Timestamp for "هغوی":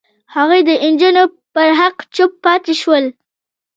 0.35-0.61